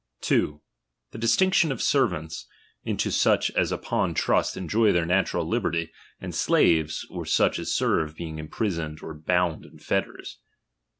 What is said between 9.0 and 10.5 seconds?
or bound in fetters.